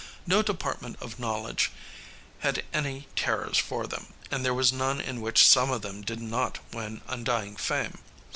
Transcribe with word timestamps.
No 0.25 0.41
department 0.41 0.97
of 0.99 1.19
knowledge 1.19 1.69
had 2.39 2.63
any 2.73 3.07
terrors 3.15 3.59
for 3.59 3.85
them, 3.85 4.13
and 4.31 4.43
there 4.43 4.51
was 4.51 4.73
none 4.73 4.99
in 4.99 5.21
which 5.21 5.45
some 5.47 5.69
of 5.69 5.83
them 5.83 6.01
did 6.01 6.19
not 6.19 6.57
win 6.73 7.01
undying 7.07 7.55
fame. 7.55 7.99